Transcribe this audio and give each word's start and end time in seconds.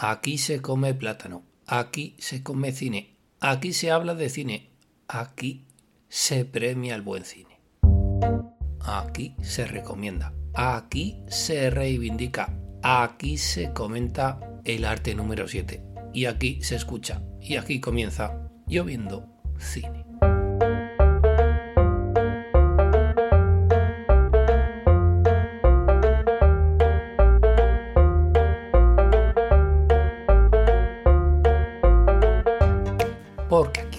Aquí 0.00 0.38
se 0.38 0.62
come 0.62 0.94
plátano. 0.94 1.42
Aquí 1.66 2.14
se 2.20 2.44
come 2.44 2.70
cine. 2.70 3.16
Aquí 3.40 3.72
se 3.72 3.90
habla 3.90 4.14
de 4.14 4.28
cine. 4.28 4.70
Aquí 5.08 5.66
se 6.08 6.44
premia 6.44 6.94
el 6.94 7.02
buen 7.02 7.24
cine. 7.24 7.58
Aquí 8.80 9.34
se 9.42 9.66
recomienda. 9.66 10.32
Aquí 10.54 11.24
se 11.26 11.70
reivindica. 11.70 12.56
Aquí 12.80 13.38
se 13.38 13.72
comenta 13.72 14.60
el 14.64 14.84
arte 14.84 15.16
número 15.16 15.48
7. 15.48 15.82
Y 16.14 16.26
aquí 16.26 16.62
se 16.62 16.76
escucha. 16.76 17.20
Y 17.40 17.56
aquí 17.56 17.80
comienza 17.80 18.52
lloviendo 18.68 19.26
cine. 19.58 20.07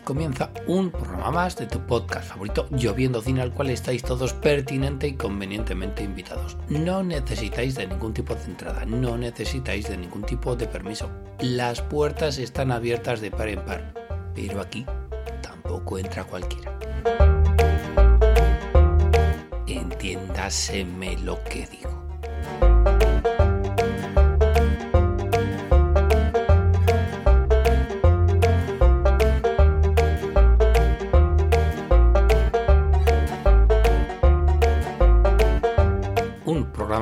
Comienza 0.09 0.49
un 0.65 0.89
programa 0.89 1.29
más 1.29 1.55
de 1.55 1.67
tu 1.67 1.85
podcast 1.85 2.29
favorito, 2.29 2.65
Lloviendo 2.71 3.21
Cine, 3.21 3.43
al 3.43 3.53
cual 3.53 3.69
estáis 3.69 4.01
todos 4.01 4.33
pertinente 4.33 5.07
y 5.07 5.13
convenientemente 5.13 6.01
invitados. 6.01 6.57
No 6.67 7.03
necesitáis 7.03 7.75
de 7.75 7.85
ningún 7.85 8.11
tipo 8.15 8.33
de 8.33 8.43
entrada, 8.45 8.85
no 8.87 9.19
necesitáis 9.19 9.87
de 9.87 9.97
ningún 9.97 10.23
tipo 10.23 10.55
de 10.55 10.65
permiso. 10.65 11.11
Las 11.41 11.83
puertas 11.83 12.39
están 12.39 12.71
abiertas 12.71 13.21
de 13.21 13.29
par 13.29 13.49
en 13.49 13.63
par, 13.63 13.93
pero 14.33 14.61
aquí 14.61 14.83
tampoco 15.43 15.99
entra 15.99 16.23
cualquiera. 16.23 16.75
Entiéndaseme 19.67 21.19
lo 21.19 21.43
que 21.43 21.67
digo. 21.67 21.88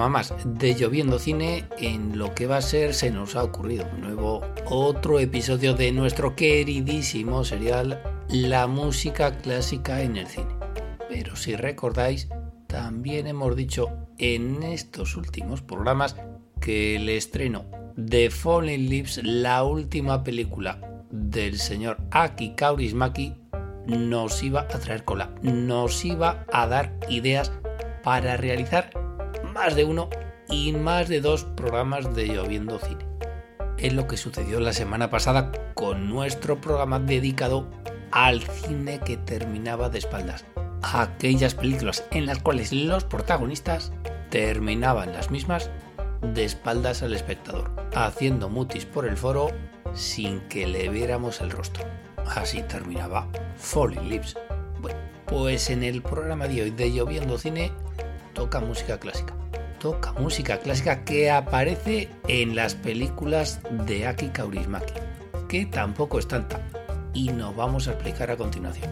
Más 0.09 0.33
de 0.45 0.75
Lloviendo 0.75 1.19
Cine 1.19 1.66
en 1.77 2.17
lo 2.17 2.33
que 2.33 2.47
va 2.47 2.58
a 2.58 2.61
ser 2.61 2.94
Se 2.94 3.11
nos 3.11 3.36
ha 3.36 3.44
ocurrido 3.44 3.88
un 3.94 4.02
nuevo 4.02 4.41
otro 4.66 5.19
episodio 5.19 5.73
de 5.73 5.91
nuestro 5.91 6.36
queridísimo 6.36 7.44
serial 7.44 8.02
La 8.30 8.67
música 8.67 9.38
clásica 9.38 10.02
en 10.02 10.17
el 10.17 10.27
cine. 10.27 10.55
Pero 11.09 11.36
si 11.36 11.55
recordáis, 11.55 12.27
también 12.67 13.27
hemos 13.27 13.55
dicho 13.55 13.89
en 14.17 14.64
estos 14.64 15.16
últimos 15.16 15.61
programas 15.61 16.16
que 16.59 16.95
el 16.95 17.09
estreno 17.09 17.66
de 17.95 18.30
Falling 18.30 18.89
Lips, 18.89 19.21
la 19.23 19.64
última 19.64 20.23
película 20.23 20.80
del 21.09 21.58
señor 21.58 21.97
Aki 22.11 22.55
Kaurismaki, 22.55 23.33
nos 23.88 24.44
iba 24.44 24.61
a 24.61 24.67
traer 24.67 25.05
cola, 25.05 25.31
nos 25.42 26.03
iba 26.03 26.45
a 26.52 26.67
dar 26.67 26.94
ideas 27.09 27.52
para 28.03 28.38
realizar 28.38 29.06
más 29.58 29.75
de 29.75 29.86
uno 29.86 30.08
y 30.50 30.72
más 30.72 31.09
de 31.09 31.19
dos 31.19 31.44
programas 31.44 32.13
de 32.13 32.27
Lloviendo 32.27 32.77
Cine. 32.77 33.03
Es 33.80 33.91
lo 33.91 34.08
que 34.08 34.16
sucedió 34.16 34.59
la 34.59 34.72
semana 34.72 35.09
pasada 35.09 35.52
con 35.73 36.09
nuestro 36.09 36.61
programa 36.61 36.99
dedicado 36.99 37.67
al 38.11 38.44
cine 38.44 38.99
que 38.99 39.17
terminaba 39.17 39.89
de 39.89 39.97
espaldas. 39.97 40.45
Aquellas 40.83 41.55
películas 41.55 42.05
en 42.11 42.27
las 42.27 42.38
cuales 42.38 42.72
los 42.72 43.03
protagonistas 43.03 43.91
terminaban 44.30 45.11
las 45.11 45.31
mismas 45.31 45.71
de 46.21 46.45
espaldas 46.45 47.02
al 47.02 47.16
espectador, 47.16 47.71
haciendo 47.95 48.49
mutis 48.49 48.86
por 48.86 49.08
el 49.08 49.17
foro 49.17 49.49
sin 49.95 50.39
que 50.42 50.67
le 50.67 50.88
viéramos 50.89 51.42
el 51.42 51.49
rostro. 51.49 51.83
Así 52.36 52.61
terminaba 52.61 53.27
Falling 53.55 54.08
Lips. 54.08 54.38
Bueno, 54.81 54.99
pues 55.25 55.71
en 55.71 55.83
el 55.83 56.03
programa 56.03 56.48
de 56.48 56.61
hoy 56.61 56.70
de 56.70 56.92
Lloviendo 56.92 57.39
Cine 57.39 57.71
toca 58.33 58.59
música 58.59 58.99
clásica 58.99 59.33
toca 59.80 60.14
música 60.14 60.58
clásica 60.60 61.04
que 61.04 61.30
aparece 61.32 62.10
en 62.27 62.55
las 62.55 62.76
películas 62.76 63.60
de 63.86 64.08
Aki 64.08 64.30
Kaurismaki, 64.30 64.93
que 65.48 65.65
tampoco 65.65 66.20
es 66.20 66.27
tanta, 66.27 66.61
y 67.14 67.30
nos 67.30 67.55
vamos 67.55 67.88
a 67.88 67.92
explicar 67.92 68.32
a 68.32 68.38
continuación. 68.38 68.89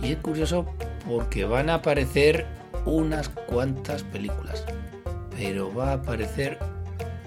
Y 0.00 0.12
es 0.12 0.18
curioso 0.18 0.66
porque 1.06 1.44
van 1.44 1.70
a 1.70 1.74
aparecer 1.74 2.46
unas 2.84 3.28
cuantas 3.28 4.02
películas, 4.02 4.64
pero 5.36 5.72
va 5.74 5.90
a 5.90 5.94
aparecer 5.94 6.58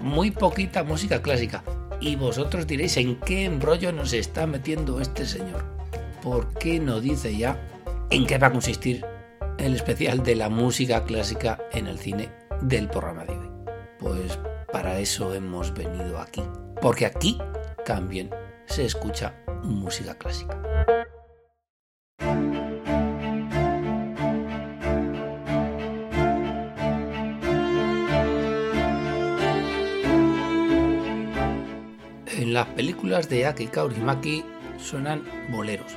muy 0.00 0.30
poquita 0.30 0.84
música 0.84 1.22
clásica. 1.22 1.62
Y 2.00 2.16
vosotros 2.16 2.66
diréis 2.66 2.96
en 2.96 3.16
qué 3.20 3.44
embrollo 3.44 3.92
nos 3.92 4.12
está 4.12 4.46
metiendo 4.46 5.00
este 5.00 5.24
señor. 5.24 5.64
¿Por 6.22 6.52
qué 6.54 6.80
no 6.80 7.00
dice 7.00 7.36
ya 7.36 7.58
en 8.10 8.26
qué 8.26 8.36
va 8.38 8.48
a 8.48 8.52
consistir 8.52 9.04
el 9.58 9.74
especial 9.74 10.22
de 10.22 10.34
la 10.34 10.48
música 10.48 11.04
clásica 11.04 11.58
en 11.72 11.86
el 11.86 11.98
cine 11.98 12.43
del 12.64 12.88
programa 12.88 13.24
de 13.24 13.36
hoy. 13.36 13.50
Pues 13.98 14.38
para 14.72 14.98
eso 14.98 15.34
hemos 15.34 15.72
venido 15.74 16.18
aquí. 16.18 16.42
Porque 16.80 17.06
aquí 17.06 17.38
también 17.84 18.30
se 18.66 18.84
escucha 18.84 19.34
música 19.62 20.14
clásica. 20.16 20.60
En 32.26 32.52
las 32.52 32.66
películas 32.68 33.28
de 33.28 33.46
Aki 33.46 33.68
Kaurismaki 33.68 34.44
suenan 34.76 35.24
boleros, 35.50 35.92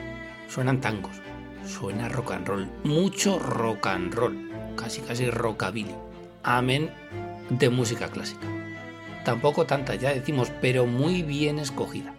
suenan 0.47 0.79
tangos, 0.79 1.22
suena 1.66 2.07
rock 2.09 2.31
and 2.31 2.47
roll, 2.47 2.72
mucho 2.84 3.38
rock 3.38 3.88
and 3.88 4.13
roll, 4.13 4.75
casi 4.75 5.01
casi 5.01 5.29
rockabilly 5.29 6.06
amén 6.47 6.90
de 7.50 7.69
música 7.69 8.08
clásica. 8.08 8.47
Tampoco 9.25 9.66
tanta, 9.66 9.96
ya 9.96 10.13
decimos, 10.13 10.50
pero 10.62 10.85
muy 10.85 11.22
bien 11.22 11.59
escogida. 11.59 12.13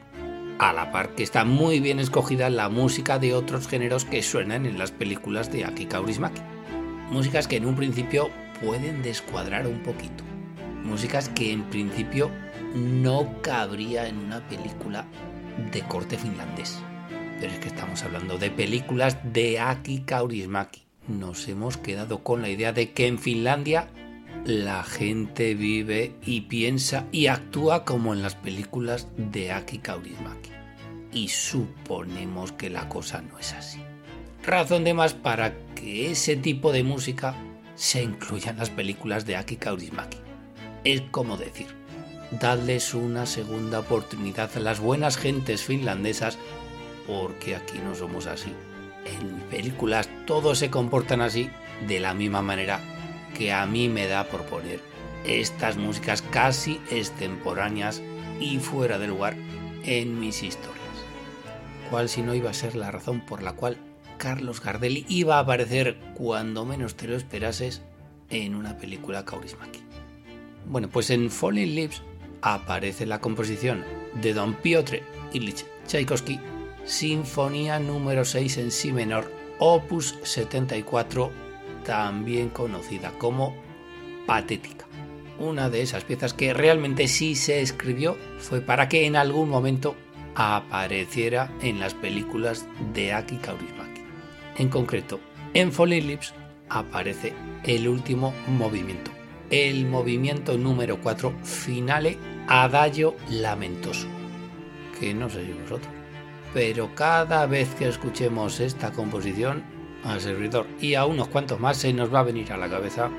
A 0.59 0.75
la 0.75 0.93
par 0.93 1.15
que 1.15 1.23
está 1.23 1.45
muy 1.45 1.81
bien 1.81 1.99
escogida 1.99 2.51
la 2.51 2.69
música 2.69 3.19
de 3.19 3.33
otros 3.33 3.67
géneros 3.67 4.05
que 4.05 4.23
suenan 4.23 4.67
en 4.67 4.79
las 4.79 4.91
películas 4.91 5.51
de 5.51 5.65
Aki 5.65 5.87
Kaurismäki. 5.87 6.43
Músicas 7.11 7.49
que 7.49 7.57
en 7.57 7.65
un 7.65 7.77
principio 7.77 8.29
pueden 8.63 9.03
descuadrar 9.03 9.67
un 9.67 9.83
poquito. 9.83 10.25
Músicas 10.85 11.31
que 11.31 11.53
en 11.53 11.63
principio 11.71 12.31
no 12.75 13.41
cabría 13.41 14.09
en 14.09 14.19
una 14.19 14.47
película 14.47 15.07
de 15.73 15.81
corte 15.83 16.19
finlandés. 16.19 16.79
Pero 17.41 17.53
es 17.53 17.61
que 17.61 17.69
estamos 17.69 18.03
hablando 18.03 18.37
de 18.37 18.51
películas 18.51 19.17
de 19.33 19.59
Aki 19.61 20.01
Kaurismäki. 20.01 20.83
Nos 21.07 21.49
hemos 21.49 21.79
quedado 21.79 22.23
con 22.23 22.43
la 22.43 22.51
idea 22.51 22.73
de 22.75 22.93
que 22.93 23.07
en 23.07 23.19
Finlandia 23.19 23.89
la 24.45 24.83
gente 24.83 25.55
vive 25.55 26.15
y 26.25 26.43
piensa 26.43 27.07
y 27.13 27.27
actúa 27.27 27.85
como 27.85 28.15
en 28.15 28.23
las 28.23 28.35
películas 28.35 29.09
de 29.17 29.53
Aki 29.53 29.79
Kaurismäki. 29.79 30.51
Y 31.13 31.29
suponemos 31.29 32.53
que 32.53 32.71
la 32.71 32.89
cosa 32.89 33.23
no 33.23 33.39
es 33.39 33.53
así. 33.53 33.81
Razón 34.45 34.85
de 34.85 34.95
más 34.95 35.15
para 35.15 35.55
que 35.75 36.11
ese 36.11 36.37
tipo 36.37 36.73
de 36.73 36.83
música 36.83 37.35
se 37.75 38.03
incluya 38.03 38.51
en 38.51 38.59
las 38.59 38.71
películas 38.71 39.27
de 39.27 39.37
Aki 39.37 39.57
Kaurismäki. 39.57 40.19
Es 40.85 41.03
como 41.11 41.37
decir, 41.37 41.67
dadles 42.41 42.95
una 42.95 43.27
segunda 43.27 43.81
oportunidad 43.81 44.51
a 44.57 44.61
las 44.61 44.81
buenas 44.81 45.17
gentes 45.17 45.63
finlandesas 45.63 46.39
porque 47.07 47.57
aquí 47.57 47.79
no 47.79 47.95
somos 47.95 48.27
así. 48.27 48.53
En 49.05 49.41
películas 49.51 50.09
todos 50.27 50.59
se 50.59 50.71
comportan 50.71 51.21
así 51.21 51.51
de 51.87 52.01
la 52.01 52.15
misma 52.15 52.43
manera 52.43 52.81
que 53.39 53.53
a 53.53 53.65
mí 53.67 53.89
me 53.89 54.09
da 54.09 54.25
por 54.25 54.43
poner 54.43 54.81
estas 55.25 55.77
músicas 55.77 56.23
casi 56.23 56.81
extemporáneas 56.91 58.03
y 58.41 58.59
fuera 58.59 58.99
de 58.99 59.07
lugar 59.07 59.37
en 59.85 60.19
mis 60.19 60.43
historias. 60.43 60.77
¿Cuál 61.89 62.09
si 62.09 62.23
no 62.23 62.35
iba 62.35 62.51
a 62.51 62.55
ser 62.55 62.75
la 62.75 62.91
razón 62.91 63.25
por 63.25 63.45
la 63.45 63.53
cual 63.53 63.79
Carlos 64.19 64.61
Gardelli 64.61 65.07
iba 65.09 65.37
a 65.37 65.41
aparecer 65.41 65.97
cuando 66.15 66.65
menos 66.65 66.97
te 66.97 67.07
lo 67.07 67.17
esperases 67.17 67.81
en 68.29 68.57
una 68.57 68.77
película 68.77 69.25
Kaurismäki? 69.25 69.83
Bueno, 70.67 70.89
pues 70.91 71.11
en 71.11 71.31
Falling 71.31 71.77
Lips 71.77 72.03
aparece 72.43 73.07
la 73.07 73.21
composición 73.21 73.85
de 74.21 74.35
Don 74.35 74.55
Piotr 74.55 75.01
Ilich 75.33 75.65
Tchaikovsky, 75.87 76.41
Sinfonía 76.85 77.79
número 77.79 78.25
6 78.25 78.59
en 78.59 78.71
Si 78.73 78.93
menor, 78.93 79.31
opus 79.61 80.19
74 80.25 81.48
también 81.89 82.51
conocida 82.51 83.13
como 83.13 83.57
Patética. 84.27 84.85
Una 85.39 85.71
de 85.71 85.81
esas 85.81 86.05
piezas 86.05 86.35
que 86.35 86.53
realmente 86.53 87.09
sí 87.09 87.35
se 87.35 87.63
escribió 87.63 88.19
fue 88.39 88.61
para 88.61 88.91
que 88.91 89.07
en 89.07 89.17
algún 89.17 89.49
momento 89.49 89.97
apareciera 90.35 91.51
en 91.63 91.81
las 91.81 91.95
películas 91.95 92.67
de 92.93 93.15
Aki 93.15 93.37
Kaurismäki. 93.39 94.03
En 94.59 94.69
concreto, 94.69 95.19
en 95.55 95.73
Falling 95.73 96.07
Lips 96.07 96.35
aparece 96.69 97.33
el 97.65 97.89
último 97.89 98.35
movimiento, 98.49 99.11
el 99.49 99.87
movimiento 99.87 100.59
número 100.59 101.01
4, 101.01 101.33
finale 101.43 102.19
Adagio 102.49 103.17
Lamentoso, 103.31 104.09
que 105.01 105.15
no 105.15 105.31
sé 105.31 105.47
si 105.47 105.53
vosotros, 105.53 105.91
pero 106.53 106.95
cada 106.95 107.47
vez 107.47 107.75
que 107.77 107.89
escuchemos 107.89 108.61
esta 108.61 108.93
composición, 108.93 109.78
al 110.05 110.21
servidor 110.21 110.67
y 110.81 110.95
a 110.95 111.07
unos 111.07 111.29
cuantos 111.29 111.61
más 111.61 111.77
se 111.77 111.93
nos 111.93 112.13
va 112.13 112.21
a 112.21 112.25
venir 112.25 112.53
a 112.53 112.57
la 112.57 112.69
cabeza 112.69 113.11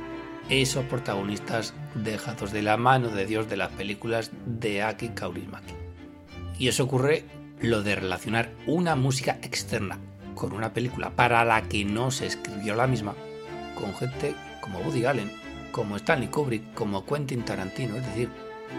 esos 0.49 0.85
protagonistas 0.85 1.73
dejados 1.95 2.51
de 2.51 2.61
la 2.61 2.77
mano 2.77 3.09
de 3.09 3.25
Dios 3.25 3.49
de 3.49 3.57
las 3.57 3.69
películas 3.69 4.31
de 4.45 4.81
Aki 4.81 5.09
Kaurismäki. 5.09 5.73
Y 6.57 6.67
eso 6.67 6.83
ocurre 6.83 7.25
lo 7.61 7.83
de 7.83 7.95
relacionar 7.95 8.51
una 8.65 8.95
música 8.95 9.37
externa 9.41 9.99
con 10.33 10.53
una 10.53 10.73
película 10.73 11.11
para 11.11 11.43
la 11.45 11.61
que 11.63 11.85
no 11.85 12.11
se 12.11 12.25
escribió 12.25 12.75
la 12.75 12.87
misma, 12.87 13.13
con 13.75 13.93
gente 13.95 14.33
como 14.61 14.79
Woody 14.79 15.05
Allen, 15.05 15.31
como 15.71 15.97
Stanley 15.97 16.29
Kubrick, 16.29 16.73
como 16.73 17.05
Quentin 17.05 17.43
Tarantino, 17.43 17.97
es 17.97 18.05
decir, 18.05 18.29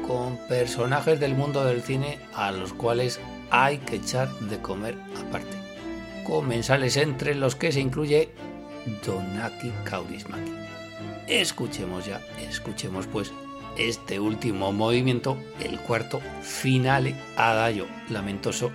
con 0.07 0.39
personajes 0.49 1.21
del 1.21 1.35
mundo 1.35 1.65
del 1.65 1.83
cine 1.83 2.19
a 2.35 2.51
los 2.53 2.73
cuales 2.73 3.21
hay 3.51 3.79
que 3.79 3.97
echar 3.97 4.29
de 4.41 4.59
comer 4.61 4.97
aparte. 5.27 5.60
Comensales 6.25 6.97
entre 6.97 7.35
los 7.35 7.57
que 7.57 7.73
se 7.73 7.81
incluye 7.81 8.31
Donaki 9.05 9.73
Kaurismäki. 9.85 10.53
Escuchemos 11.27 12.07
ya, 12.07 12.21
escuchemos 12.49 13.07
pues 13.07 13.33
este 13.77 14.19
último 14.19 14.73
movimiento, 14.73 15.39
el 15.61 15.79
cuarto 15.81 16.21
finale 16.43 17.15
adagio 17.37 17.87
lamentoso 18.09 18.71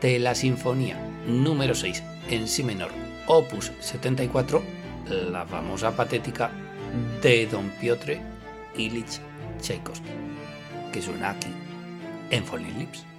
de 0.00 0.18
la 0.18 0.34
sinfonía 0.34 0.98
número 1.26 1.74
6 1.74 2.02
en 2.30 2.48
si 2.48 2.62
menor, 2.62 2.90
opus 3.26 3.72
74, 3.80 4.62
la 5.30 5.46
famosa 5.46 5.96
patética 5.96 6.50
de 7.22 7.46
Don 7.46 7.70
Piotr 7.80 8.18
Ilich 8.76 9.20
Tchaikovsky, 9.60 10.10
que 10.92 11.02
suena 11.02 11.30
aquí 11.30 11.48
en 12.30 12.44
Falling 12.44 12.78
Lips. 12.78 13.09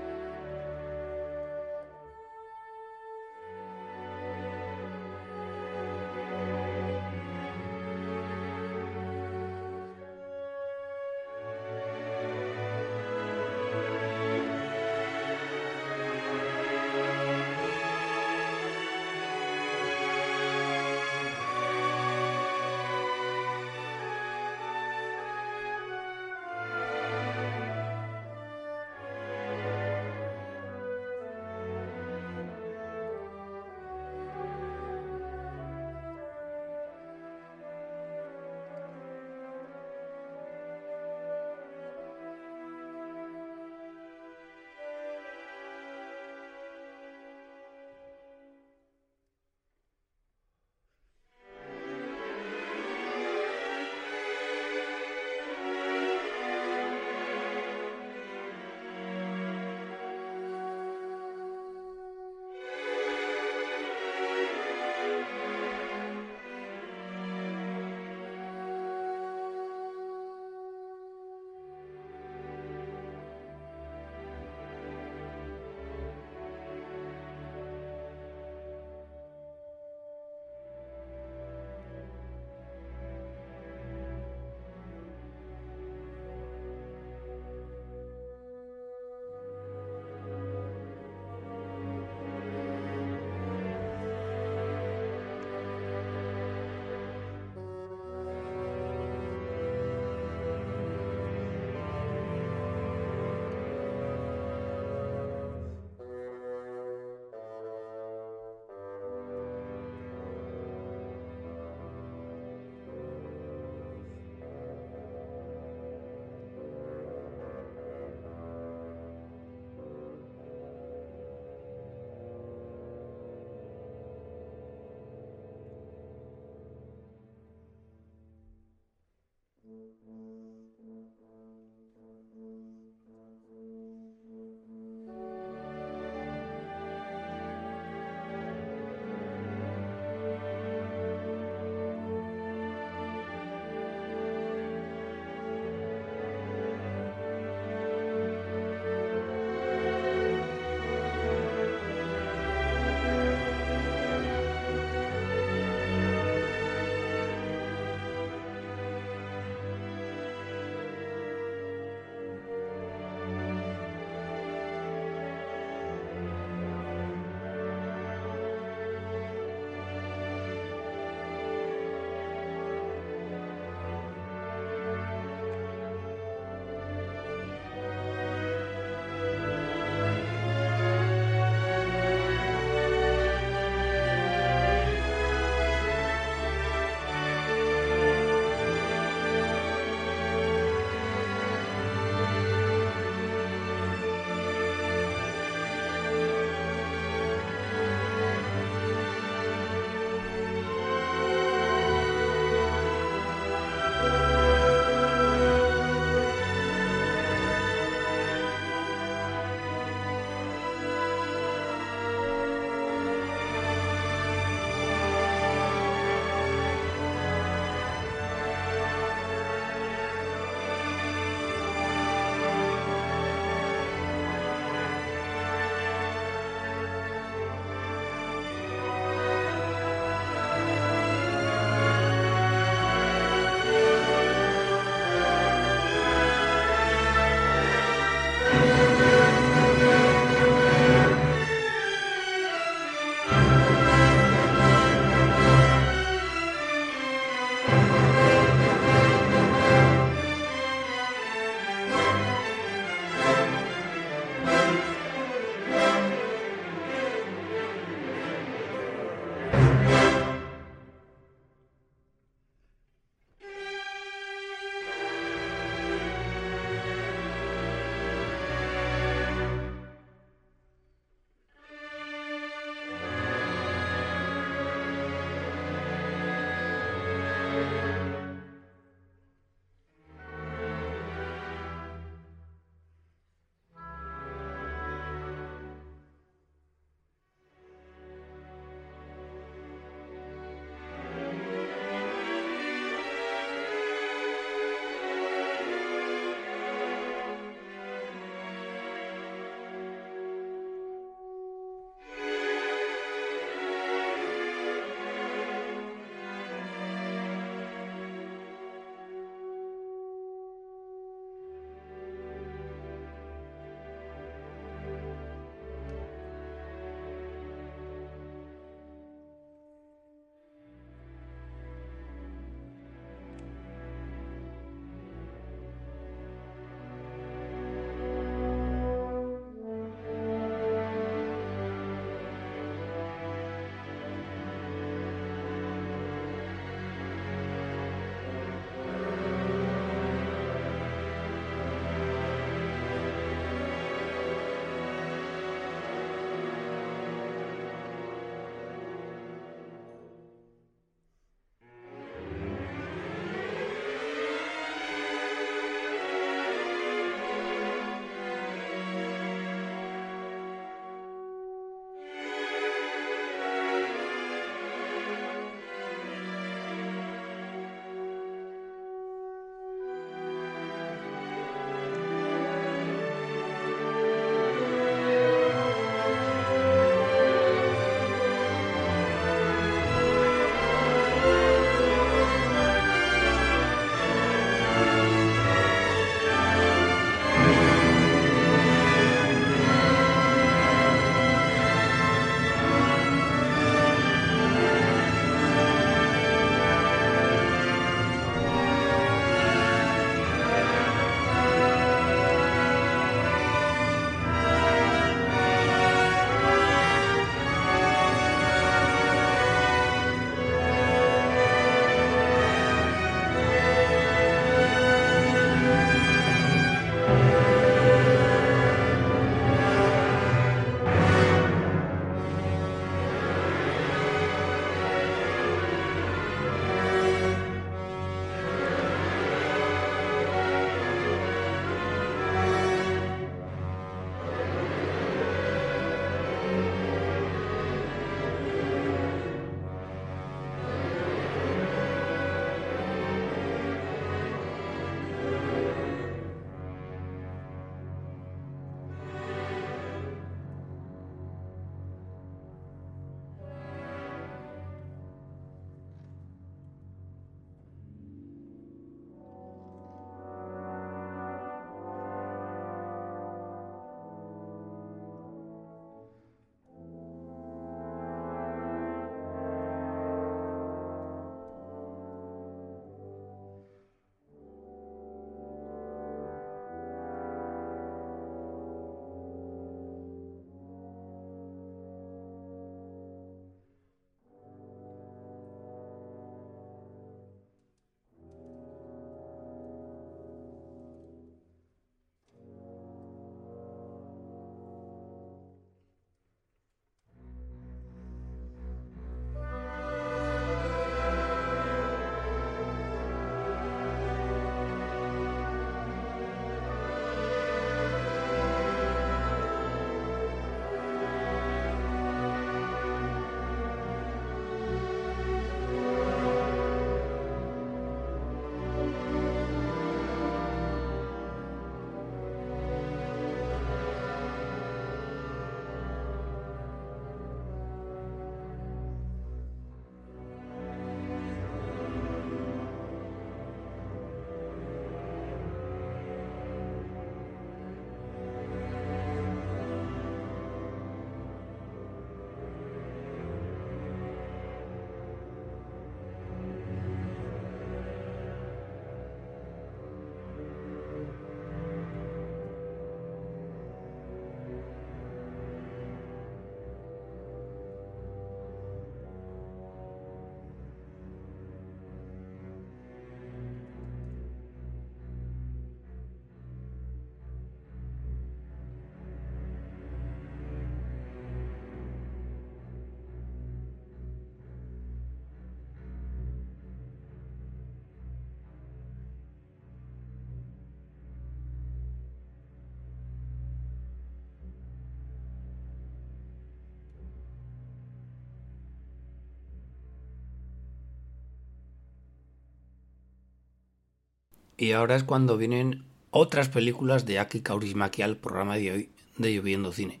Y 594.56 594.72
ahora 594.72 594.96
es 594.96 595.04
cuando 595.04 595.36
vienen 595.36 595.84
otras 596.10 596.48
películas 596.48 597.06
de 597.06 597.18
Aki 597.18 597.40
Kaurismäki 597.40 598.02
al 598.02 598.16
programa 598.16 598.56
de 598.56 598.72
hoy 598.72 598.90
de 599.16 599.34
Lloviendo 599.34 599.72
Cine, 599.72 600.00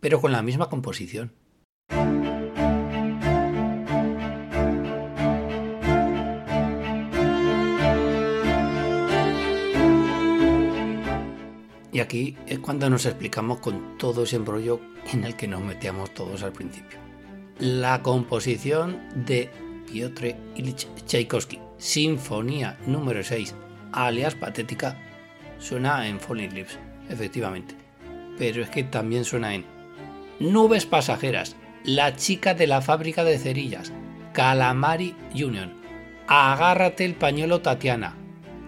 pero 0.00 0.20
con 0.20 0.32
la 0.32 0.42
misma 0.42 0.68
composición. 0.68 1.32
Y 11.92 12.00
aquí 12.00 12.36
es 12.48 12.58
cuando 12.58 12.90
nos 12.90 13.06
explicamos 13.06 13.60
con 13.60 13.96
todo 13.98 14.24
ese 14.24 14.34
embrollo 14.34 14.80
en 15.12 15.22
el 15.22 15.36
que 15.36 15.46
nos 15.46 15.62
metíamos 15.62 16.12
todos 16.12 16.42
al 16.42 16.52
principio. 16.52 16.98
La 17.60 18.02
composición 18.02 19.00
de 19.14 19.48
Piotr 19.86 20.34
Ilich 20.56 20.88
Tchaikovsky, 21.06 21.60
Sinfonía 21.78 22.76
número 22.86 23.22
6, 23.22 23.54
alias 23.94 24.34
Patética, 24.34 24.96
suena 25.58 26.08
en 26.08 26.20
Falling 26.20 26.54
Lips, 26.54 26.78
efectivamente. 27.08 27.74
Pero 28.36 28.62
es 28.62 28.70
que 28.70 28.82
también 28.82 29.24
suena 29.24 29.54
en 29.54 29.64
Nubes 30.40 30.86
Pasajeras, 30.86 31.56
La 31.84 32.16
chica 32.16 32.54
de 32.54 32.66
la 32.66 32.80
fábrica 32.80 33.24
de 33.24 33.38
cerillas, 33.38 33.92
Calamari 34.32 35.14
Union, 35.34 35.72
Agárrate 36.26 37.04
el 37.04 37.14
pañuelo 37.14 37.60
Tatiana, 37.60 38.16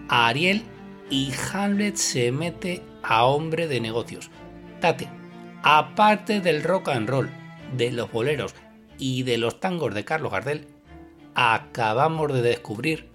Ariel 0.07 0.63
y 1.09 1.33
Hamlet 1.51 1.95
se 1.95 2.31
mete 2.31 2.83
a 3.03 3.25
hombre 3.25 3.67
de 3.67 3.81
negocios. 3.81 4.29
Tate, 4.79 5.09
aparte 5.63 6.39
del 6.39 6.63
rock 6.63 6.89
and 6.89 7.09
roll, 7.09 7.29
de 7.75 7.91
los 7.91 8.11
boleros 8.11 8.53
y 8.99 9.23
de 9.23 9.37
los 9.37 9.59
tangos 9.59 9.93
de 9.93 10.05
Carlos 10.05 10.31
Gardel, 10.31 10.67
acabamos 11.33 12.31
de 12.31 12.41
descubrir 12.43 13.09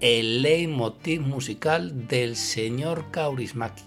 el 0.00 0.42
leitmotiv 0.42 1.20
musical 1.20 2.08
del 2.08 2.36
señor 2.36 3.10
Kaurismaki. 3.10 3.84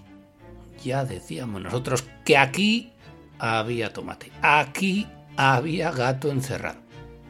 Ya 0.83 1.05
decíamos 1.05 1.61
nosotros 1.61 2.03
que 2.25 2.37
aquí 2.37 2.93
había 3.39 3.93
tomate, 3.93 4.31
aquí 4.41 5.07
había 5.37 5.91
gato 5.91 6.29
encerrado, 6.29 6.79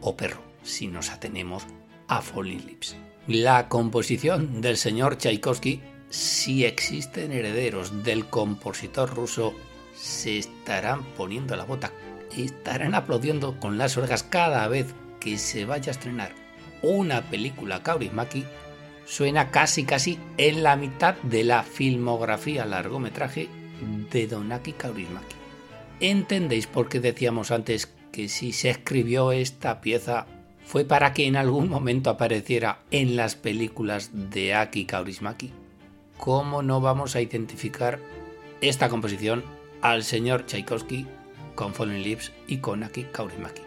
o 0.01 0.15
perro, 0.17 0.41
si 0.63 0.87
nos 0.87 1.09
atenemos 1.11 1.65
a 2.07 2.21
Falling 2.21 2.65
Lips. 2.65 2.95
La 3.27 3.69
composición 3.69 4.61
del 4.61 4.75
señor 4.75 5.17
Tchaikovsky 5.17 5.81
si 6.13 6.63
existen 6.63 7.31
herederos 7.31 8.03
del 8.03 8.25
compositor 8.27 9.09
ruso, 9.15 9.55
se 9.95 10.37
estarán 10.37 11.03
poniendo 11.17 11.55
la 11.55 11.63
bota, 11.63 11.91
estarán 12.37 12.93
aplaudiendo 12.93 13.59
con 13.59 13.79
las 13.79 13.97
orejas 13.97 14.21
cada 14.21 14.67
vez 14.67 14.93
que 15.19 15.39
se 15.39 15.65
vaya 15.65 15.89
a 15.89 15.95
estrenar 15.95 16.35
una 16.83 17.23
película 17.23 17.81
Kaurismaki, 17.81 18.45
suena 19.05 19.51
casi 19.51 19.83
casi 19.83 20.19
en 20.37 20.63
la 20.63 20.75
mitad 20.75 21.15
de 21.23 21.43
la 21.43 21.63
filmografía 21.63 22.65
largometraje 22.65 23.49
de 24.11 24.27
Donaki 24.27 24.73
Kaurismaki. 24.73 25.35
¿Entendéis 25.99 26.67
por 26.67 26.89
qué 26.89 26.99
decíamos 26.99 27.51
antes 27.51 27.91
que 28.11 28.29
si 28.29 28.51
se 28.51 28.69
escribió 28.69 29.31
esta 29.31 29.81
pieza 29.81 30.25
fue 30.65 30.85
para 30.85 31.13
que 31.13 31.27
en 31.27 31.35
algún 31.35 31.69
momento 31.69 32.09
apareciera 32.09 32.79
en 32.91 33.15
las 33.15 33.35
películas 33.35 34.11
de 34.13 34.53
Aki 34.53 34.85
Kaurismaki? 34.85 35.51
¿cómo 36.23 36.61
no 36.63 36.79
vamos 36.79 37.17
a 37.17 37.21
identificar 37.21 37.99
esta 38.61 38.87
composición 38.87 39.43
al 39.81 40.05
señor 40.05 40.45
Tchaikovsky 40.45 41.05
con 41.53 41.73
Fallen 41.73 42.01
Lips 42.01 42.31
y 42.47 42.59
con 42.59 42.81
Aki 42.83 43.07
Kaurismäki? 43.11 43.61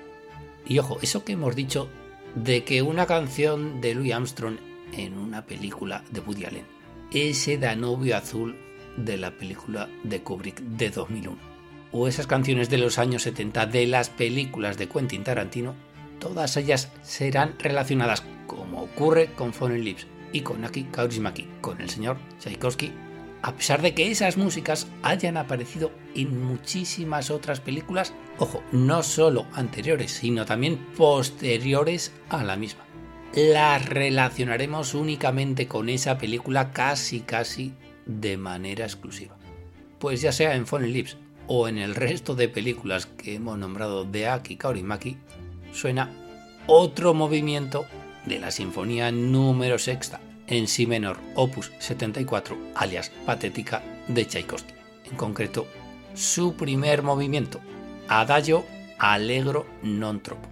Y 0.66 0.79
ojo, 0.79 0.96
eso 1.03 1.22
que 1.22 1.35
hemos 1.35 1.55
dicho 1.55 1.90
de 2.35 2.64
que 2.64 2.81
una 2.81 3.05
canción 3.05 3.83
de 3.83 3.94
Louis 3.94 4.14
Armstrong 4.14 4.57
en 4.92 5.18
una 5.18 5.46
película 5.46 6.05
de 6.11 6.20
Woody 6.20 6.44
Allen, 6.44 6.66
ese 7.12 7.59
Danubio 7.59 8.16
azul 8.16 8.57
de 8.96 9.16
la 9.16 9.31
película 9.31 9.88
de 10.05 10.22
Kubrick 10.22 10.61
de 10.61 10.90
2001, 10.90 11.37
o 11.92 12.09
esas 12.09 12.27
canciones 12.27 12.70
de 12.70 12.79
los 12.79 12.99
años 12.99 13.22
70 13.22 13.66
de 13.66 13.87
las 13.87 14.09
películas 14.09 14.79
de 14.79 14.88
Quentin 14.88 15.25
Tarantino, 15.25 15.75
todas 16.18 16.57
ellas 16.57 16.90
serán 17.03 17.55
relacionadas, 17.59 18.25
como 18.46 18.83
ocurre 18.83 19.33
con 19.35 19.53
Fallen 19.53 19.85
Lips 19.85 20.07
y 20.33 20.40
con 20.40 20.64
Aki 20.64 20.85
Kaurismäki, 20.85 21.49
con 21.61 21.81
el 21.81 21.90
señor 21.90 22.18
Tchaikovsky, 22.38 22.92
a 23.42 23.55
pesar 23.55 23.83
de 23.83 23.94
que 23.94 24.11
esas 24.11 24.37
músicas 24.37 24.88
hayan 25.03 25.37
aparecido 25.37 25.92
en 26.14 26.42
muchísimas 26.42 27.31
otras 27.31 27.61
películas, 27.61 28.12
ojo, 28.38 28.62
no 28.72 29.03
solo 29.03 29.46
anteriores, 29.53 30.11
sino 30.11 30.44
también 30.44 30.79
posteriores 30.96 32.12
a 32.29 32.42
la 32.42 32.57
misma. 32.57 32.86
Las 33.34 33.86
relacionaremos 33.86 34.94
únicamente 34.94 35.66
con 35.66 35.88
esa 35.88 36.16
película 36.16 36.72
casi 36.72 37.20
casi 37.20 37.74
de 38.06 38.36
manera 38.36 38.84
exclusiva. 38.84 39.36
Pues 39.98 40.20
ya 40.20 40.32
sea 40.32 40.54
en 40.54 40.66
Fallen 40.66 40.92
Lips 40.92 41.16
o 41.46 41.68
en 41.68 41.78
el 41.78 41.94
resto 41.94 42.34
de 42.34 42.48
películas 42.48 43.06
que 43.06 43.34
hemos 43.34 43.58
nombrado 43.58 44.04
de 44.04 44.28
Aki 44.28 44.56
Kaurismäki, 44.56 45.18
suena 45.72 46.10
otro 46.66 47.14
movimiento 47.14 47.86
de 48.24 48.40
la 48.40 48.50
Sinfonía 48.50 49.12
número 49.12 49.78
sexta 49.78 50.20
en 50.46 50.68
Si 50.68 50.86
menor, 50.86 51.18
opus 51.34 51.72
74, 51.78 52.56
alias 52.74 53.10
Patética 53.24 53.82
de 54.08 54.24
Tchaikovsky. 54.24 54.74
En 55.10 55.16
concreto, 55.16 55.66
su 56.14 56.54
primer 56.54 57.02
movimiento, 57.02 57.60
Adagio 58.08 58.64
Allegro 58.98 59.66
non 59.82 60.24
troppo. 60.24 60.48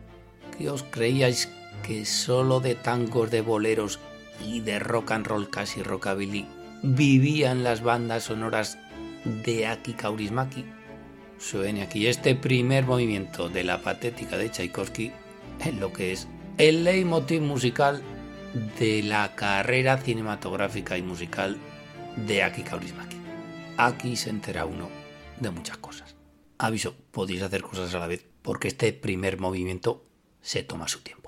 ¿Qué 0.59 0.69
os 0.69 0.85
creíais 0.85 1.49
que 1.87 2.05
solo 2.07 2.61
de 2.61 2.75
tangos 2.75 3.31
de 3.31 3.43
boleros 3.43 4.01
y 4.45 4.61
de 4.61 4.79
rock 4.79 5.13
and 5.13 5.27
roll 5.27 5.51
casi 5.51 5.83
rockabilly 5.83 6.47
vivían 6.83 7.63
las 7.63 7.83
bandas 7.83 8.25
sonoras 8.25 8.79
de 9.25 9.67
Aki 9.67 9.93
Kaurismaki? 9.93 10.65
Suene 11.39 11.83
aquí 11.83 12.07
este 12.07 12.35
primer 12.35 12.87
movimiento 12.87 13.49
de 13.49 13.65
la 13.65 13.83
patética 13.83 14.39
de 14.39 14.51
Tchaikovsky 14.51 15.13
en 15.61 15.79
lo 15.79 15.93
que 15.93 16.13
es 16.13 16.27
el 16.57 16.85
leitmotiv 16.85 17.43
musical 17.43 18.03
de 18.79 19.03
la 19.03 19.35
carrera 19.35 19.99
cinematográfica 19.99 20.97
y 20.97 21.03
musical 21.03 21.59
de 22.17 22.43
Aki 22.43 22.63
Kaurismäki. 22.63 23.17
Aquí 23.77 24.17
se 24.17 24.31
entera 24.31 24.65
uno 24.65 24.89
de 25.39 25.51
muchas 25.51 25.77
cosas. 25.79 26.17
Aviso, 26.57 26.95
podéis 27.11 27.43
hacer 27.43 27.63
cosas 27.63 27.95
a 27.95 27.99
la 27.99 28.07
vez 28.07 28.25
porque 28.43 28.69
este 28.69 28.93
primer 28.93 29.39
movimiento 29.39 30.07
se 30.41 30.63
toma 30.63 30.89
su 30.89 31.01
tiempo. 31.01 31.24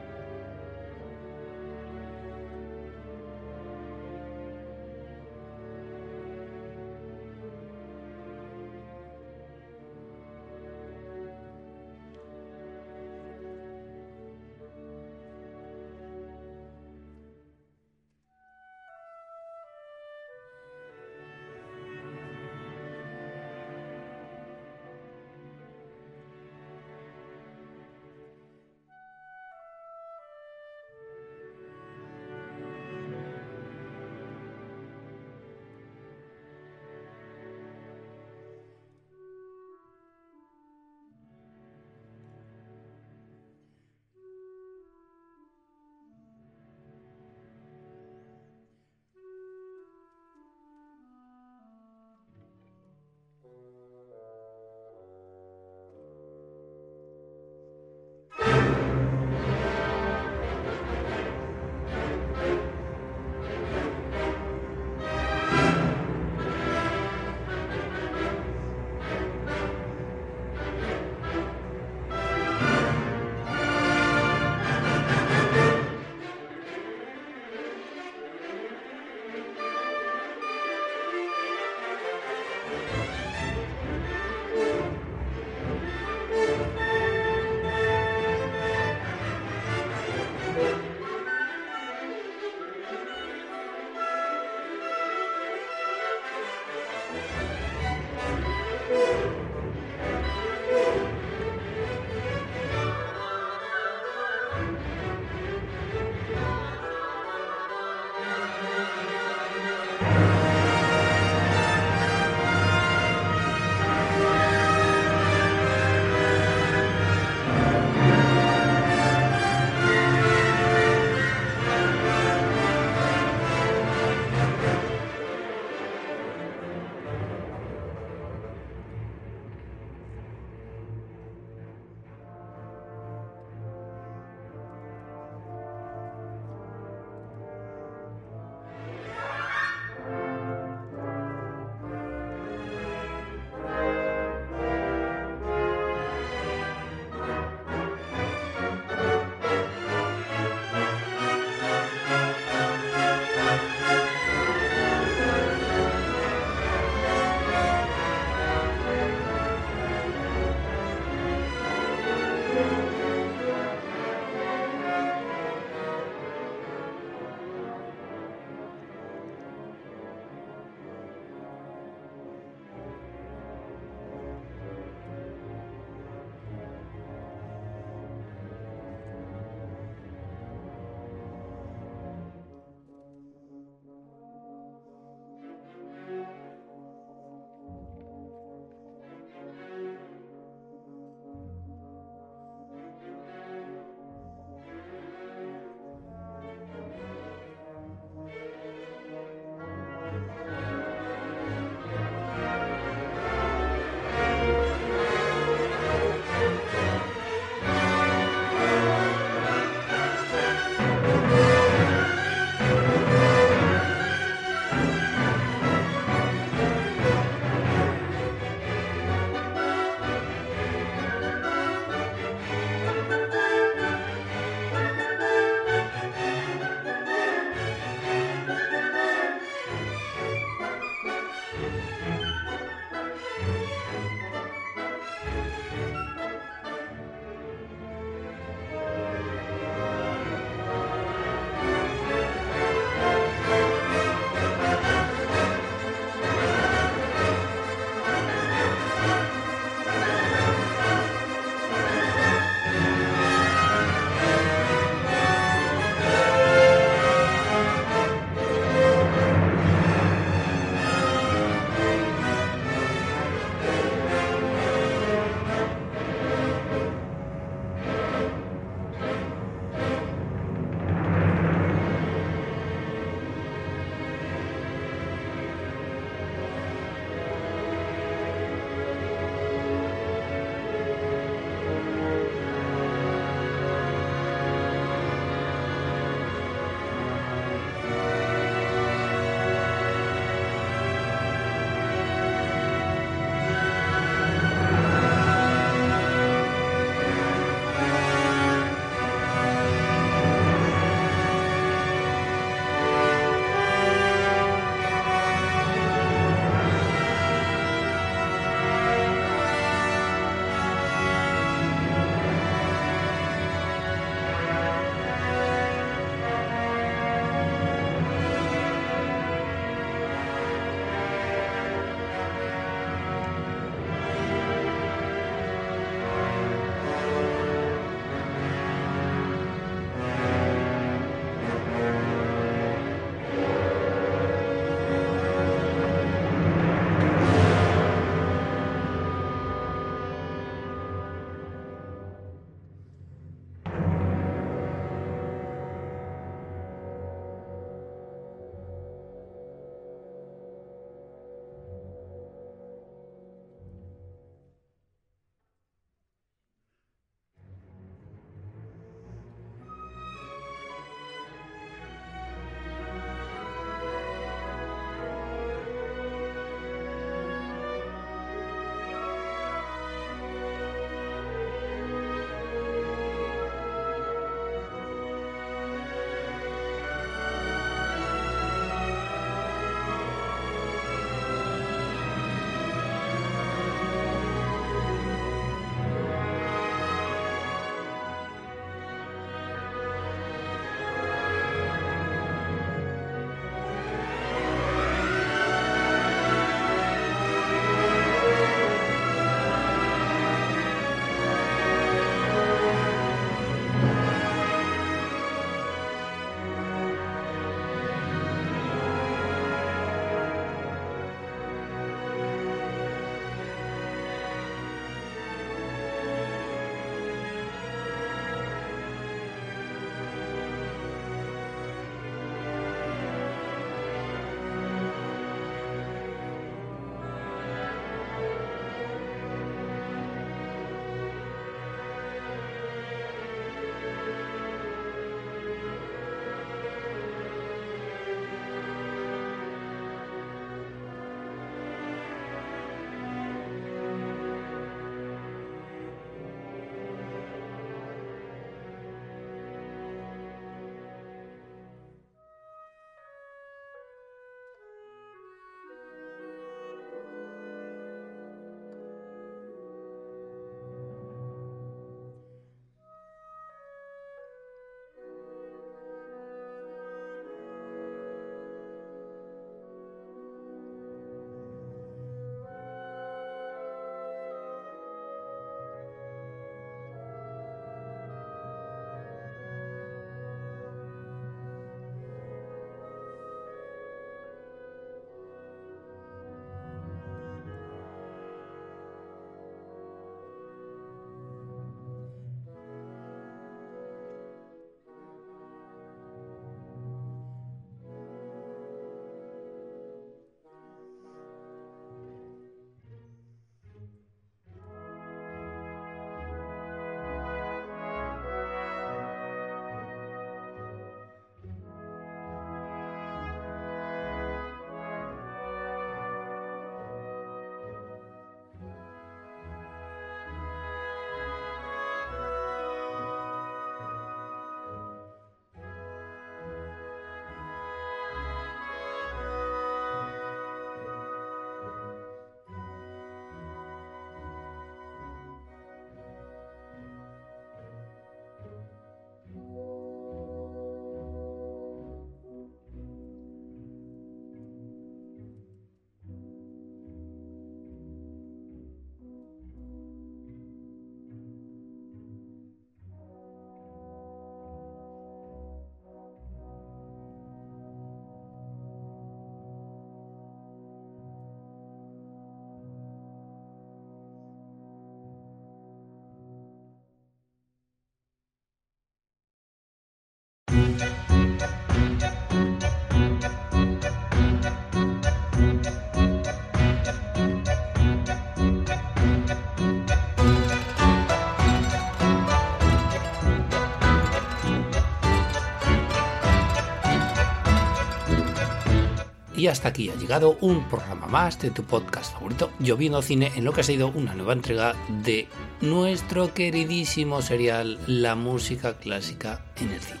Y 589.40 589.46
hasta 589.46 589.68
aquí 589.68 589.88
ha 589.88 589.94
llegado 589.94 590.36
un 590.42 590.68
programa 590.68 591.06
más 591.06 591.38
de 591.38 591.50
tu 591.50 591.64
podcast 591.64 592.12
favorito, 592.12 592.50
Lloviendo 592.58 593.00
Cine, 593.00 593.32
en 593.36 593.46
lo 593.46 593.54
que 593.54 593.62
ha 593.62 593.64
sido 593.64 593.88
una 593.88 594.14
nueva 594.14 594.34
entrega 594.34 594.74
de 595.02 595.28
nuestro 595.62 596.34
queridísimo 596.34 597.22
serial 597.22 597.78
La 597.86 598.16
música 598.16 598.74
clásica 598.74 599.40
en 599.56 599.70
el 599.70 599.80
cine. 599.80 600.00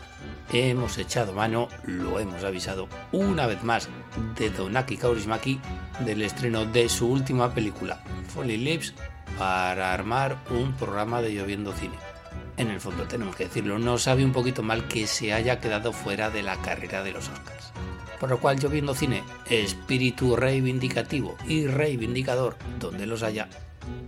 Hemos 0.52 0.98
echado 0.98 1.32
mano, 1.32 1.68
lo 1.86 2.20
hemos 2.20 2.44
avisado 2.44 2.86
una 3.12 3.46
vez 3.46 3.64
más, 3.64 3.88
de 4.36 4.50
Donaki 4.50 4.98
Kaurismaki 4.98 5.58
del 6.00 6.20
estreno 6.20 6.66
de 6.66 6.90
su 6.90 7.10
última 7.10 7.54
película, 7.54 8.04
Folly 8.28 8.58
Lips, 8.58 8.92
para 9.38 9.94
armar 9.94 10.36
un 10.50 10.74
programa 10.74 11.22
de 11.22 11.32
Lloviendo 11.32 11.72
Cine. 11.72 11.96
En 12.58 12.68
el 12.68 12.78
fondo 12.78 13.04
tenemos 13.04 13.36
que 13.36 13.44
decirlo, 13.44 13.78
no 13.78 13.96
sabe 13.96 14.22
un 14.22 14.32
poquito 14.32 14.62
mal 14.62 14.86
que 14.86 15.06
se 15.06 15.32
haya 15.32 15.60
quedado 15.60 15.94
fuera 15.94 16.28
de 16.28 16.42
la 16.42 16.60
carrera 16.60 17.02
de 17.02 17.12
los 17.12 17.26
Oscars. 17.30 17.59
Por 18.20 18.28
lo 18.28 18.38
cual 18.38 18.60
Lloviendo 18.60 18.94
Cine, 18.94 19.24
espíritu 19.48 20.36
reivindicativo 20.36 21.36
y 21.48 21.66
reivindicador 21.66 22.56
donde 22.78 23.06
los 23.06 23.22
haya, 23.22 23.48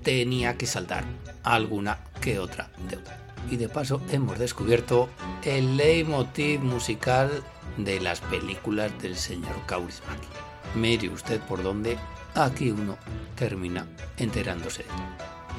tenía 0.02 0.58
que 0.58 0.66
saltar 0.66 1.04
alguna 1.42 1.98
que 2.20 2.38
otra 2.38 2.70
deuda. 2.90 3.18
Y 3.50 3.56
de 3.56 3.70
paso 3.70 4.02
hemos 4.10 4.38
descubierto 4.38 5.08
el 5.42 5.76
leitmotiv 5.76 6.60
musical 6.60 7.42
de 7.78 8.00
las 8.00 8.20
películas 8.20 8.92
del 9.00 9.16
señor 9.16 9.54
Kaurismäki. 9.66 10.28
Mire 10.74 11.08
usted 11.08 11.40
por 11.40 11.62
dónde 11.62 11.96
aquí 12.34 12.70
uno 12.70 12.98
termina 13.34 13.86
enterándose. 14.18 14.84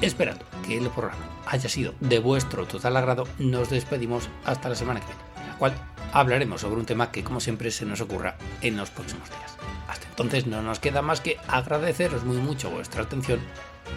Esperando 0.00 0.44
que 0.66 0.78
el 0.78 0.90
programa 0.90 1.24
haya 1.46 1.68
sido 1.68 1.94
de 2.00 2.18
vuestro 2.18 2.66
total 2.66 2.96
agrado, 2.96 3.26
nos 3.38 3.70
despedimos 3.70 4.28
hasta 4.44 4.68
la 4.68 4.74
semana 4.74 5.00
que 5.00 5.06
viene, 5.06 5.22
en 5.42 5.48
la 5.48 5.58
cual 5.58 5.74
hablaremos 6.14 6.60
sobre 6.60 6.80
un 6.80 6.86
tema 6.86 7.10
que 7.10 7.24
como 7.24 7.40
siempre 7.40 7.70
se 7.70 7.84
nos 7.84 8.00
ocurra 8.00 8.36
en 8.62 8.76
los 8.76 8.90
próximos 8.90 9.28
días. 9.28 9.56
Hasta 9.88 10.06
entonces 10.08 10.46
no 10.46 10.62
nos 10.62 10.78
queda 10.78 11.02
más 11.02 11.20
que 11.20 11.36
agradeceros 11.48 12.24
muy 12.24 12.36
mucho 12.36 12.70
vuestra 12.70 13.02
atención, 13.02 13.40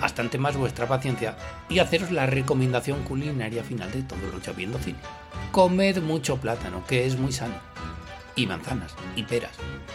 bastante 0.02 0.40
más 0.40 0.58
vuestra 0.58 0.88
paciencia 0.88 1.38
y 1.70 1.80
haceros 1.80 2.12
la 2.12 2.26
recomendación 2.26 3.04
culinaria 3.04 3.64
final 3.64 3.92
de 3.92 4.02
todo 4.02 4.20
lo 4.32 4.54
viendo 4.54 4.80
cine. 4.80 5.00
Comed 5.52 6.02
mucho 6.02 6.38
plátano, 6.38 6.84
que 6.88 7.06
es 7.06 7.18
muy 7.18 7.32
sano, 7.32 7.56
y 8.38 8.48
manzanas, 8.48 8.96
y 9.18 9.24
peras, 9.24 9.52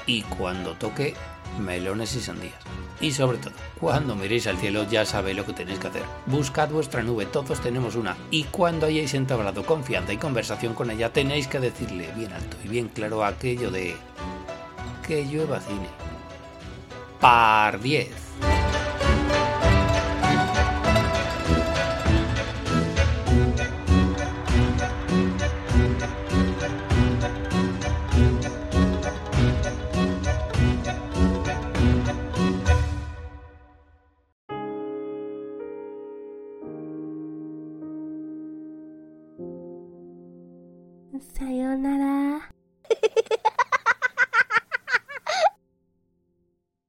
y 0.06 0.22
cuando 0.22 0.74
toque, 0.74 1.14
melones 1.58 2.14
y 2.16 2.20
sandías. 2.20 2.58
Y 3.00 3.12
sobre 3.12 3.38
todo, 3.38 3.54
cuando 3.80 4.14
miréis 4.14 4.46
al 4.46 4.58
cielo 4.58 4.86
ya 4.88 5.06
sabéis 5.06 5.36
lo 5.36 5.46
que 5.46 5.54
tenéis 5.54 5.78
que 5.78 5.88
hacer. 5.88 6.02
Buscad 6.26 6.68
vuestra 6.68 7.02
nube, 7.02 7.26
todos 7.26 7.60
tenemos 7.60 7.96
una. 7.96 8.16
Y 8.30 8.44
cuando 8.44 8.86
hayáis 8.86 9.14
entablado 9.14 9.64
confianza 9.64 10.12
y 10.12 10.18
conversación 10.18 10.74
con 10.74 10.90
ella, 10.90 11.12
tenéis 11.12 11.46
que 11.46 11.60
decirle 11.60 12.12
bien 12.14 12.32
alto 12.32 12.56
y 12.62 12.68
bien 12.68 12.88
claro 12.88 13.24
aquello 13.24 13.70
de... 13.70 13.96
que 15.06 15.24
llueva 15.24 15.60
cine. 15.60 15.88
Par 17.20 17.80
10. 17.80 18.08